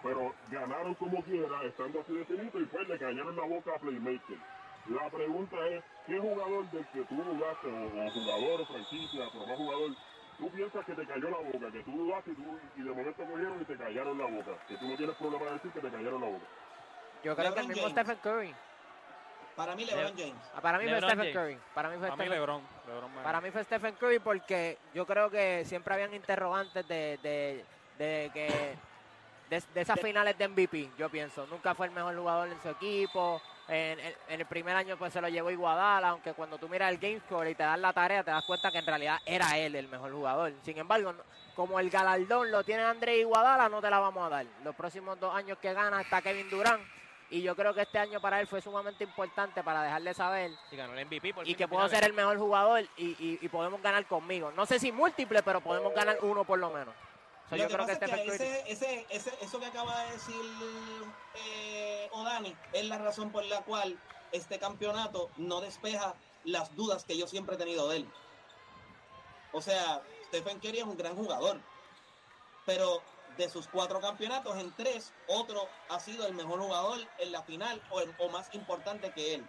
pero 0.03 0.35
ganaron 0.51 0.95
como 0.95 1.23
quiera, 1.23 1.63
estando 1.65 2.01
así 2.01 2.13
de 2.13 2.25
finito, 2.25 2.59
y 2.59 2.65
pues 2.65 2.89
le 2.89 2.99
cayeron 2.99 3.37
la 3.37 3.45
boca 3.45 3.73
a 3.77 3.79
Playmaker. 3.79 4.39
La 4.89 5.11
pregunta 5.11 5.57
es, 5.69 5.85
¿qué 6.07 6.19
jugador 6.19 6.71
del 6.71 6.87
que 6.89 7.03
tú 7.05 7.15
dudaste, 7.23 7.69
o, 7.69 8.07
o 8.07 8.11
jugador 8.11 8.61
o 8.63 8.67
franquicia, 8.67 9.29
pero 9.33 9.47
no 9.47 9.57
jugador, 9.57 9.91
tú 10.39 10.51
piensas 10.51 10.85
que 10.87 10.95
te 10.95 11.07
cayó 11.07 11.31
la 11.31 11.39
boca, 11.39 11.71
que 11.71 11.83
tú 11.85 11.91
dudaste 11.93 12.31
y, 12.33 12.35
tú, 12.35 12.59
y 12.77 12.83
de 12.83 12.91
momento 12.91 13.25
cogieron 13.25 13.61
y 13.61 13.65
te 13.65 13.77
callaron 13.77 14.19
la 14.19 14.27
boca? 14.27 14.53
Que 14.67 14.77
tú 14.79 14.89
no 14.89 14.97
tienes 14.97 15.17
problema 15.17 15.45
de 15.45 15.53
decir 15.53 15.71
que 15.73 15.81
te 15.81 15.91
callaron 15.91 16.21
la 16.21 16.29
boca. 16.29 16.47
Yo 17.23 17.37
creo 17.37 17.55
que 17.55 17.61
el 17.61 17.69
mismo 17.69 17.83
James. 17.83 17.93
Stephen 17.93 18.19
Curry. 18.23 18.55
Para 19.61 19.77
mí, 19.77 19.85
LeBron 19.85 20.13
James. 20.17 20.35
Ah, 20.55 20.61
Para 20.61 20.79
mí 20.79 20.85
fue 20.89 20.99
Stephen 20.99 21.19
James. 21.19 21.35
Curry. 21.37 21.59
Para 21.75 21.89
mí 21.91 21.97
fue 21.99 22.09
Para 22.09 22.17
mí 22.17 22.23
Stephen 22.25 22.31
LeBron. 22.41 22.63
LeBron 22.87 23.11
Para 23.23 23.41
mí 23.41 23.51
fue 23.51 23.65
Stephen 23.65 23.95
Curry 23.97 24.19
porque 24.19 24.79
yo 24.95 25.07
creo 25.07 25.31
que 25.31 25.65
siempre 25.67 25.95
habían 25.95 26.15
interrogantes 26.15 26.87
de, 26.89 27.19
de, 27.23 27.65
de 27.99 28.31
que 28.33 28.77
de, 29.51 29.63
de 29.75 29.81
esas 29.81 29.99
finales 30.01 30.39
de 30.39 30.47
MVP, 30.49 30.91
yo 30.97 31.09
pienso. 31.11 31.47
Nunca 31.49 31.75
fue 31.75 31.87
el 31.87 31.93
mejor 31.93 32.17
jugador 32.17 32.49
en 32.49 32.61
su 32.61 32.69
equipo. 32.69 33.43
En, 33.69 34.01
en- 34.01 34.15
en 34.29 34.41
el 34.41 34.47
primer 34.47 34.75
año 34.77 34.97
pues 34.97 35.13
se 35.13 35.21
lo 35.21 35.29
llevó 35.29 35.51
Iguadala, 35.51 36.09
aunque 36.09 36.33
cuando 36.33 36.57
tú 36.59 36.69
miras 36.69 36.91
el 36.91 36.99
game 36.99 37.21
score 37.21 37.49
y 37.51 37.55
te 37.55 37.63
das 37.63 37.79
la 37.79 37.93
tarea, 37.93 38.25
te 38.25 38.31
das 38.33 38.45
cuenta 38.45 38.71
que 38.73 38.79
en 38.79 38.87
realidad 38.87 39.19
era 39.27 39.57
él 39.59 39.77
el 39.77 39.87
mejor 39.89 40.13
jugador. 40.13 40.53
Sin 40.65 40.77
embargo, 40.79 41.13
no- 41.13 41.23
como 41.55 41.79
el 41.79 41.91
galardón 41.91 42.51
lo 42.51 42.65
tiene 42.65 42.83
André 42.83 43.19
Iguadala, 43.19 43.69
no 43.69 43.81
te 43.81 43.91
la 43.91 43.99
vamos 43.99 44.25
a 44.25 44.29
dar. 44.31 44.47
Los 44.65 44.75
próximos 44.75 45.19
dos 45.21 45.35
años 45.35 45.59
que 45.59 45.73
gana 45.73 46.01
está 46.01 46.23
Kevin 46.23 46.49
Durant. 46.49 46.83
Y 47.31 47.43
yo 47.43 47.55
creo 47.55 47.73
que 47.73 47.83
este 47.83 47.99
año 47.99 48.21
para 48.21 48.41
él 48.41 48.47
fue 48.49 48.61
sumamente 48.61 49.05
importante 49.05 49.63
para 49.63 49.85
dejarle 49.85 50.13
saber 50.15 50.51
Y 50.73 50.77
ganó 50.77 50.95
el 50.99 51.07
MVP 51.07 51.33
por 51.33 51.45
y 51.45 51.51
fin 51.51 51.57
que 51.57 51.69
puedo 51.69 51.89
ser 51.89 52.03
el 52.05 52.13
mejor 52.13 52.37
jugador 52.39 52.81
y, 52.97 53.11
y- 53.25 53.39
y 53.41 53.49
podemos 53.49 53.81
ganar 53.81 54.05
conmigo. 54.07 54.51
No 54.53 54.67
sé 54.67 54.81
si 54.81 54.91
múltiple, 54.91 55.43
pero 55.43 55.61
podemos 55.61 55.95
ganar 55.95 56.19
uno 56.23 56.45
por 56.45 56.59
lo 56.59 56.71
menos. 56.71 56.95
So, 57.49 57.57
Lo 57.57 57.63
yo 57.63 57.69
que 57.69 57.75
creo 57.75 57.87
que 57.87 57.93
pasa 57.97 58.05
es 58.07 58.11
Stephen 58.11 58.25
que 58.27 58.37
Curry. 58.39 58.49
ese, 58.49 58.73
ese, 58.73 59.07
ese- 59.11 59.45
eso 59.45 59.61
que 59.61 59.67
acaba 59.67 60.05
de 60.05 60.13
decir 60.13 60.35
eh, 61.47 62.09
Odani 62.13 62.55
es 62.73 62.85
la 62.87 62.99
razón 62.99 63.31
por 63.31 63.45
la 63.45 63.61
cual 63.63 63.97
este 64.33 64.59
campeonato 64.59 65.31
no 65.37 65.61
despeja 65.61 66.15
las 66.45 66.75
dudas 66.77 67.05
que 67.05 67.17
yo 67.17 67.27
siempre 67.29 67.55
he 67.55 67.59
tenido 67.59 67.89
de 67.89 67.99
él. 67.99 68.07
O 69.53 69.61
sea, 69.61 70.01
Stephen 70.29 70.59
Curry 70.59 70.79
es 70.79 70.85
un 70.85 70.97
gran 70.97 71.15
jugador, 71.17 71.59
pero 72.67 73.03
de 73.41 73.49
sus 73.49 73.67
cuatro 73.69 74.01
campeonatos, 74.01 74.57
en 74.59 74.71
tres, 74.77 75.13
otro 75.27 75.69
ha 75.89 75.99
sido 75.99 76.27
el 76.27 76.35
mejor 76.35 76.61
jugador 76.61 76.99
en 77.19 77.33
la 77.33 77.43
final 77.43 77.83
o, 77.91 78.03
o 78.19 78.29
más 78.29 78.55
importante 78.55 79.11
que 79.13 79.35
él. 79.35 79.47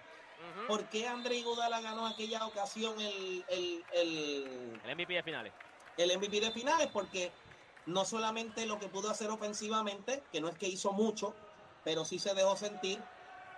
¿Por 0.67 0.87
qué 0.89 1.07
André 1.07 1.35
Iguodala 1.35 1.81
ganó 1.81 2.07
aquella 2.07 2.47
ocasión 2.47 2.99
el, 2.99 3.45
el, 3.47 3.85
el, 3.93 4.81
El 4.83 4.95
MVP 4.95 5.13
de 5.13 5.23
finales. 5.23 5.53
el 5.97 6.17
MVP 6.17 6.39
de 6.39 6.51
finales 6.51 6.87
porque 6.87 7.31
no 7.85 8.05
solamente 8.05 8.65
lo 8.65 8.79
que 8.79 8.87
pudo 8.87 9.09
hacer 9.09 9.29
ofensivamente, 9.29 10.23
que 10.31 10.41
no 10.41 10.47
es 10.47 10.55
que 10.55 10.67
hizo 10.67 10.93
mucho, 10.93 11.35
pero 11.83 12.05
sí 12.05 12.17
se 12.17 12.33
dejó 12.33 12.55
sentir, 12.55 13.03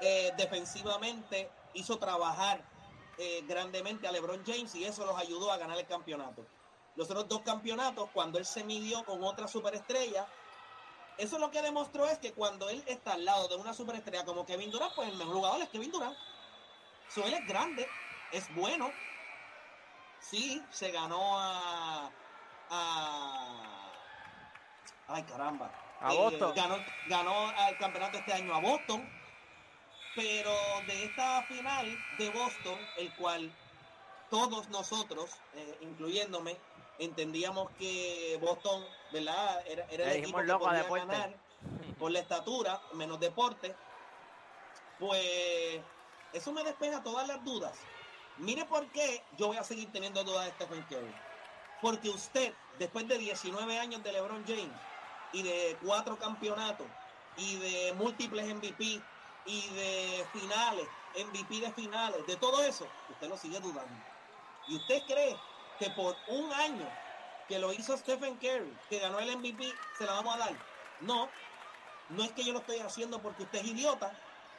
eh, 0.01 0.33
defensivamente 0.35 1.49
hizo 1.73 1.99
trabajar 1.99 2.65
eh, 3.17 3.41
grandemente 3.47 4.07
a 4.07 4.11
LeBron 4.11 4.43
James 4.45 4.73
y 4.75 4.83
eso 4.83 5.05
los 5.05 5.17
ayudó 5.17 5.51
a 5.51 5.57
ganar 5.57 5.77
el 5.77 5.85
campeonato. 5.85 6.45
Los 6.95 7.09
otros 7.09 7.27
dos 7.27 7.41
campeonatos, 7.41 8.09
cuando 8.13 8.37
él 8.37 8.45
se 8.45 8.63
midió 8.63 9.03
con 9.03 9.23
otra 9.23 9.47
superestrella, 9.47 10.27
eso 11.17 11.37
lo 11.39 11.49
que 11.51 11.61
demostró 11.61 12.07
es 12.07 12.17
que 12.19 12.33
cuando 12.33 12.69
él 12.69 12.83
está 12.87 13.13
al 13.13 13.25
lado 13.25 13.47
de 13.47 13.55
una 13.55 13.73
superestrella 13.73 14.25
como 14.25 14.45
Kevin 14.45 14.71
Durant, 14.71 14.93
pues 14.95 15.09
el 15.09 15.15
mejor 15.17 15.35
jugador 15.35 15.61
es 15.61 15.69
Kevin 15.69 15.91
Durant. 15.91 16.17
So, 17.09 17.23
él 17.25 17.33
es 17.33 17.45
grande, 17.47 17.87
es 18.31 18.53
bueno, 18.55 18.91
sí, 20.19 20.61
se 20.71 20.91
ganó 20.91 21.37
a. 21.39 22.11
a 22.69 23.91
ay, 25.07 25.23
caramba. 25.23 25.71
A 26.01 26.13
Eh, 26.13 26.17
Boston. 26.17 26.53
ganó, 26.55 26.77
ganó 27.07 27.51
el 27.69 27.77
campeonato 27.77 28.17
este 28.17 28.33
año 28.33 28.53
a 28.55 28.59
Boston. 28.59 29.07
Pero 30.15 30.51
de 30.85 31.05
esta 31.05 31.41
final 31.43 31.97
de 32.19 32.29
Boston, 32.29 32.77
el 32.97 33.11
cual 33.15 33.51
todos 34.29 34.69
nosotros, 34.69 35.31
eh, 35.55 35.77
incluyéndome, 35.81 36.55
entendíamos 36.99 37.69
que 37.77 38.37
Boston, 38.41 38.85
¿verdad? 39.11 39.63
Era, 39.67 39.85
era 39.89 40.11
el 40.11 40.23
equipo 40.23 40.39
que 40.39 40.53
podía 40.53 40.83
deporte. 40.83 41.05
ganar 41.05 41.37
por 41.99 42.11
la 42.11 42.19
estatura, 42.19 42.81
menos 42.93 43.19
deporte. 43.19 43.75
Pues 44.99 45.81
eso 46.33 46.51
me 46.51 46.63
despeja 46.63 47.03
todas 47.03 47.27
las 47.27 47.43
dudas. 47.43 47.77
Mire 48.37 48.65
por 48.65 48.87
qué 48.91 49.23
yo 49.37 49.47
voy 49.47 49.57
a 49.57 49.63
seguir 49.63 49.91
teniendo 49.91 50.23
dudas 50.23 50.45
de 50.45 50.51
Stephen 50.51 50.83
Curry. 50.83 51.13
Porque 51.81 52.09
usted, 52.09 52.53
después 52.79 53.07
de 53.07 53.17
19 53.17 53.77
años 53.77 54.03
de 54.03 54.11
LeBron 54.11 54.43
James 54.47 54.71
y 55.33 55.43
de 55.43 55.77
cuatro 55.83 56.17
campeonatos 56.17 56.87
y 57.37 57.57
de 57.57 57.93
múltiples 57.93 58.45
MVP 58.55 59.01
y 59.45 59.69
de 59.69 60.25
finales, 60.31 60.87
MVP 61.15 61.59
de 61.59 61.71
finales, 61.73 62.25
de 62.25 62.37
todo 62.37 62.63
eso, 62.63 62.87
usted 63.09 63.27
lo 63.27 63.37
sigue 63.37 63.59
dudando. 63.59 63.93
Y 64.67 64.77
usted 64.77 65.03
cree 65.05 65.37
que 65.79 65.89
por 65.89 66.15
un 66.27 66.51
año 66.53 66.87
que 67.47 67.59
lo 67.59 67.73
hizo 67.73 67.97
Stephen 67.97 68.35
Curry, 68.37 68.71
que 68.89 68.99
ganó 68.99 69.19
el 69.19 69.29
MVP, 69.37 69.63
se 69.97 70.05
la 70.05 70.13
vamos 70.13 70.35
a 70.35 70.39
dar. 70.39 70.53
No, 71.01 71.29
no 72.09 72.23
es 72.23 72.31
que 72.31 72.43
yo 72.43 72.53
lo 72.53 72.59
estoy 72.59 72.79
haciendo 72.79 73.21
porque 73.21 73.43
usted 73.43 73.59
es 73.59 73.65
idiota, 73.65 74.11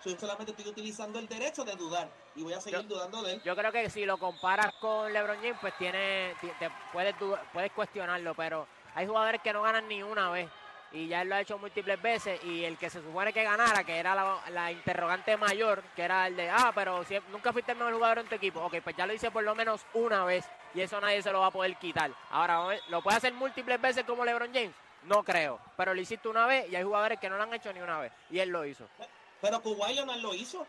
yo 0.05 0.19
solamente 0.19 0.53
estoy 0.53 0.69
utilizando 0.69 1.19
el 1.19 1.27
derecho 1.29 1.65
de 1.65 1.75
dudar 1.77 2.11
y 2.37 2.43
voy 2.43 2.53
a 2.53 2.61
seguir 2.61 2.81
Yo- 2.83 2.89
dudando 2.89 3.23
de 3.23 3.33
él. 3.35 3.43
Yo 3.43 3.57
creo 3.57 3.73
que 3.73 3.89
si 3.89 4.05
lo 4.05 4.19
comparas 4.19 4.73
con 4.81 5.13
LeBron 5.13 5.37
James, 5.39 5.57
pues 5.61 5.73
tiene, 5.79 6.35
ti- 6.41 6.51
te 6.59 6.69
puedes, 6.93 7.15
puedes 7.53 7.73
cuestionarlo, 7.73 8.35
pero 8.35 8.67
hay 8.95 9.07
jugadores 9.07 9.41
que 9.43 9.53
no 9.53 9.63
ganan 9.63 9.89
ni 9.89 10.03
una 10.03 10.31
vez. 10.31 10.51
Y 10.95 11.09
ya 11.09 11.23
él 11.23 11.29
lo 11.29 11.35
ha 11.35 11.41
hecho 11.41 11.59
múltiples 11.59 12.01
veces. 12.01 12.43
Y 12.45 12.65
el 12.65 12.79
que 12.79 12.89
se 12.89 13.03
supone 13.03 13.33
que 13.33 13.43
ganara, 13.43 13.83
que 13.83 13.99
era 13.99 14.15
la, 14.49 14.73
interrogante 14.73 15.37
mayor, 15.37 15.83
que 15.97 16.03
era 16.03 16.29
el 16.29 16.37
de, 16.37 16.49
ah, 16.49 16.71
pero 16.73 17.05
nunca 17.33 17.53
fuiste 17.53 17.73
el 17.73 17.79
mejor 17.79 17.95
jugador 17.95 18.19
en 18.21 18.29
tu 18.29 18.37
equipo. 18.37 18.61
Ok, 18.61 18.77
pues 18.83 18.97
ya 18.97 19.05
lo 19.05 19.13
hice 19.13 19.33
por 19.33 19.43
lo 19.43 19.57
menos 19.57 19.85
una 19.93 20.25
vez. 20.25 20.45
Y 20.73 20.81
eso 20.81 21.01
nadie 21.01 21.21
se 21.21 21.33
lo 21.33 21.41
va 21.41 21.47
a 21.47 21.51
poder 21.51 21.77
quitar. 21.77 22.13
Ahora, 22.31 22.79
¿lo 22.89 23.03
puede 23.03 23.17
hacer 23.17 23.35
múltiples 23.35 23.81
veces 23.81 24.05
como 24.05 24.25
LeBron 24.25 24.55
James? 24.55 24.75
No 25.03 25.25
creo. 25.25 25.59
Pero 25.77 25.95
lo 25.95 26.01
hiciste 26.01 26.29
una 26.29 26.47
vez 26.47 26.71
y 26.71 26.77
hay 26.77 26.85
jugadores 26.85 27.19
que 27.19 27.29
no 27.29 27.37
lo 27.37 27.43
han 27.43 27.53
hecho 27.53 27.73
ni 27.73 27.81
una 27.81 27.99
vez. 27.99 28.13
Y 28.31 28.39
él 28.39 28.51
lo 28.51 28.65
hizo. 28.65 28.87
Pero 29.41 29.61
Kawhi 29.61 29.95
Leonard 29.95 30.21
lo 30.21 30.33
hizo. 30.33 30.65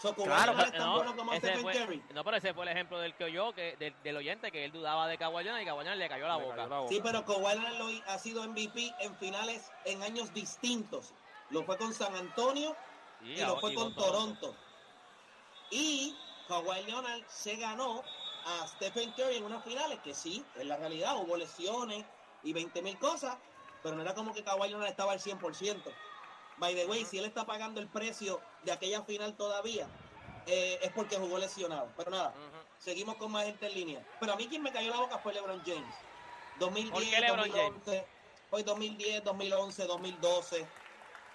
So, 0.00 0.14
Claro, 0.14 0.54
no, 0.78 0.94
bueno 0.94 1.16
como 1.16 1.32
ese 1.32 1.56
fue, 1.58 2.00
no, 2.14 2.22
pero 2.22 2.36
ese 2.36 2.54
fue 2.54 2.62
el 2.64 2.68
ejemplo 2.68 3.00
del 3.00 3.14
que 3.16 3.32
yo, 3.32 3.52
que, 3.52 3.76
del, 3.78 3.94
del 4.04 4.16
oyente, 4.16 4.52
que 4.52 4.64
él 4.64 4.70
dudaba 4.70 5.08
de 5.08 5.18
Kawhi 5.18 5.42
Leonard 5.42 5.62
y 5.62 5.64
Kawhi 5.64 5.82
Leonard 5.82 5.98
le 5.98 6.08
cayó 6.08 6.28
la 6.28 6.36
Le 6.36 6.44
boca. 6.44 6.56
cayó 6.56 6.68
la 6.68 6.78
boca. 6.78 6.88
Sí, 6.92 7.00
pero 7.02 7.24
Kawhi 7.24 8.02
ha 8.06 8.18
sido 8.18 8.44
MVP 8.46 8.94
en 9.00 9.16
finales 9.16 9.72
en 9.84 10.00
años 10.04 10.32
distintos. 10.32 11.12
Lo 11.50 11.64
fue 11.64 11.76
con 11.78 11.92
San 11.92 12.14
Antonio 12.14 12.76
y 13.22 13.40
lo 13.40 13.58
fue 13.58 13.72
y 13.72 13.74
con 13.74 13.92
Toronto. 13.96 14.54
Y 15.70 16.16
Kawhi 16.46 16.84
Leonard 16.84 17.22
se 17.26 17.56
ganó 17.56 18.02
a 18.46 18.66
Stephen 18.68 19.10
Curry 19.12 19.36
en 19.38 19.44
unas 19.44 19.64
finales 19.64 19.98
que 20.04 20.14
sí, 20.14 20.44
en 20.56 20.68
la 20.68 20.76
realidad 20.76 21.16
hubo 21.16 21.36
lesiones 21.36 22.04
y 22.44 22.52
20 22.52 22.82
mil 22.82 22.96
cosas, 22.98 23.36
pero 23.82 23.96
no 23.96 24.02
era 24.02 24.14
como 24.14 24.32
que 24.32 24.44
Kawhi 24.44 24.68
Leonard 24.68 24.90
estaba 24.90 25.12
al 25.12 25.18
100%. 25.18 25.82
By 26.58 26.74
the 26.76 26.86
way, 26.86 27.04
si 27.04 27.18
él 27.18 27.24
está 27.24 27.44
pagando 27.44 27.80
el 27.80 27.88
precio 27.88 28.40
de 28.64 28.72
aquella 28.72 29.02
final 29.02 29.34
todavía, 29.36 29.86
eh, 30.46 30.78
es 30.82 30.92
porque 30.92 31.16
jugó 31.16 31.38
lesionado. 31.38 31.90
Pero 31.96 32.10
nada, 32.10 32.34
seguimos 32.78 33.16
con 33.16 33.32
más 33.32 33.44
gente 33.44 33.66
en 33.66 33.74
línea. 33.74 34.06
Pero 34.20 34.32
a 34.32 34.36
mí 34.36 34.48
quien 34.48 34.62
me 34.62 34.72
cayó 34.72 34.90
la 34.90 35.00
boca 35.00 35.18
fue 35.18 35.34
LeBron 35.34 35.62
James. 35.64 35.94
2010, 36.58 36.92
¿Por 36.92 37.02
qué 37.02 37.20
LeBron 37.20 37.48
2011, 37.48 38.06
Hoy 38.50 38.62
2010, 38.62 39.24
2011, 39.24 39.86
2012, 39.86 40.66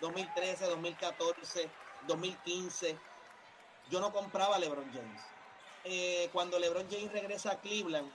2013, 0.02 0.66
2014, 0.66 1.70
2015. 2.08 2.98
Yo 3.90 4.00
no 4.00 4.12
compraba 4.12 4.56
a 4.56 4.60
LeBron 4.60 4.92
James. 4.92 5.22
Eh, 5.84 6.30
cuando 6.34 6.58
LeBron 6.58 6.88
James 6.90 7.12
regresa 7.12 7.52
a 7.52 7.62
Cleveland, 7.62 8.12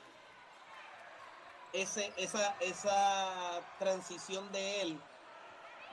ese, 1.73 2.13
esa, 2.17 2.57
esa 2.61 3.61
transición 3.79 4.51
de 4.53 4.83
él 4.83 5.01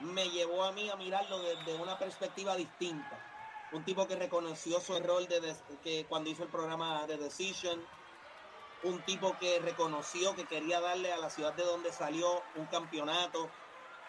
me 0.00 0.28
llevó 0.28 0.64
a 0.64 0.72
mí 0.72 0.88
a 0.90 0.96
mirarlo 0.96 1.38
desde 1.40 1.74
una 1.74 1.98
perspectiva 1.98 2.56
distinta. 2.56 3.18
Un 3.72 3.84
tipo 3.84 4.06
que 4.06 4.16
reconoció 4.16 4.80
su 4.80 4.94
error 4.94 5.26
de 5.26 5.54
que 5.82 6.06
cuando 6.06 6.30
hizo 6.30 6.44
el 6.44 6.48
programa 6.50 7.06
de 7.06 7.16
Decision, 7.16 7.80
un 8.82 9.02
tipo 9.02 9.36
que 9.38 9.58
reconoció 9.58 10.34
que 10.36 10.44
quería 10.44 10.80
darle 10.80 11.12
a 11.12 11.18
la 11.18 11.30
ciudad 11.30 11.52
de 11.54 11.64
donde 11.64 11.92
salió 11.92 12.42
un 12.54 12.66
campeonato, 12.66 13.50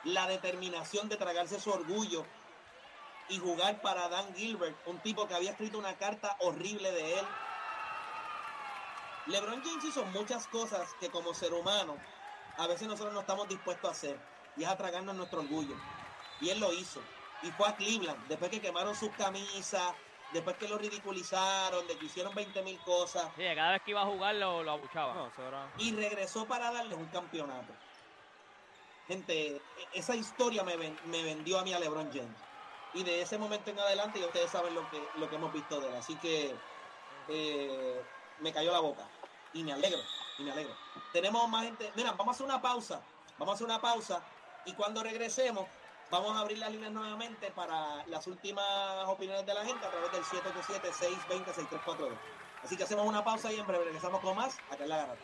la 0.03 0.27
determinación 0.27 1.09
de 1.09 1.17
tragarse 1.17 1.59
su 1.59 1.71
orgullo 1.71 2.25
y 3.29 3.39
jugar 3.39 3.81
para 3.81 4.07
Dan 4.09 4.33
Gilbert, 4.35 4.77
un 4.85 4.99
tipo 4.99 5.27
que 5.27 5.33
había 5.33 5.51
escrito 5.51 5.79
una 5.79 5.97
carta 5.97 6.37
horrible 6.39 6.91
de 6.91 7.19
él. 7.19 7.25
LeBron 9.25 9.61
James 9.63 9.83
hizo 9.83 10.05
muchas 10.05 10.47
cosas 10.47 10.93
que 10.99 11.09
como 11.09 11.33
ser 11.33 11.53
humano 11.53 11.97
a 12.57 12.67
veces 12.67 12.87
nosotros 12.87 13.13
no 13.13 13.21
estamos 13.21 13.49
dispuestos 13.49 13.89
a 13.89 13.91
hacer 13.91 14.36
y 14.57 14.63
es 14.63 14.69
a 14.69 14.77
tragarnos 14.77 15.15
nuestro 15.15 15.41
orgullo. 15.41 15.75
Y 16.41 16.49
él 16.49 16.59
lo 16.59 16.73
hizo. 16.73 16.99
Y 17.43 17.51
fue 17.51 17.67
a 17.67 17.75
Cleveland, 17.75 18.27
después 18.27 18.49
que 18.49 18.59
quemaron 18.61 18.95
sus 18.95 19.09
camisas, 19.11 19.93
después 20.33 20.55
que 20.57 20.67
lo 20.67 20.77
ridiculizaron, 20.77 21.85
de 21.87 21.97
que 21.97 22.05
hicieron 22.05 22.33
20 22.33 22.61
mil 22.63 22.77
cosas 22.79 23.29
Sí, 23.37 23.43
cada 23.55 23.71
vez 23.73 23.81
que 23.83 23.91
iba 23.91 24.01
a 24.01 24.05
jugar 24.05 24.35
lo, 24.35 24.63
lo 24.63 24.71
abuchaba. 24.71 25.13
No, 25.13 25.29
y 25.77 25.93
regresó 25.95 26.45
para 26.47 26.71
darles 26.71 26.97
un 26.97 27.05
campeonato. 27.05 27.73
gente, 29.07 29.61
esa 29.93 30.15
historia 30.15 30.63
me, 30.63 30.75
ven- 30.75 30.97
me 31.05 31.23
vendió 31.23 31.59
a 31.59 31.63
mí 31.63 31.73
a 31.73 31.79
LeBron 31.79 32.09
James. 32.11 32.35
Y 32.93 33.03
de 33.03 33.21
ese 33.21 33.37
momento 33.37 33.69
en 33.69 33.79
adelante 33.79 34.19
ya 34.19 34.25
ustedes 34.25 34.49
saben 34.49 34.73
lo 34.73 34.81
que, 34.89 35.01
lo 35.17 35.29
que 35.29 35.35
hemos 35.35 35.53
visto 35.53 35.79
de 35.79 35.87
él. 35.89 35.95
Así 35.95 36.15
que 36.15 36.55
eh, 37.29 38.01
me 38.39 38.51
cayó 38.51 38.71
la 38.71 38.79
boca. 38.79 39.03
Y 39.53 39.63
me 39.63 39.71
alegro, 39.73 39.99
y 40.39 40.43
me 40.43 40.51
alegro. 40.51 40.73
Tenemos 41.13 41.47
más 41.49 41.63
gente. 41.65 41.91
Mira, 41.95 42.11
vamos 42.11 42.27
a 42.27 42.31
hacer 42.35 42.45
una 42.45 42.61
pausa. 42.61 43.01
Vamos 43.37 43.53
a 43.53 43.55
hacer 43.55 43.65
una 43.65 43.79
pausa. 43.79 44.21
Y 44.65 44.73
cuando 44.73 45.03
regresemos, 45.03 45.65
vamos 46.11 46.35
a 46.35 46.41
abrir 46.41 46.57
las 46.57 46.71
líneas 46.71 46.91
nuevamente 46.91 47.51
para 47.51 48.05
las 48.07 48.27
últimas 48.27 49.05
opiniones 49.07 49.45
de 49.45 49.53
la 49.53 49.65
gente 49.65 49.85
a 49.85 49.91
través 49.91 50.11
del 50.11 50.23
787-620-6342. 50.23 52.11
Así 52.63 52.75
que 52.75 52.83
hacemos 52.83 53.05
una 53.05 53.23
pausa 53.23 53.51
y 53.51 53.59
en 53.59 53.67
breve 53.67 53.85
regresamos 53.85 54.21
con 54.21 54.35
más 54.35 54.57
acá 54.71 54.83
en 54.83 54.89
la 54.89 54.97
garata. 54.97 55.21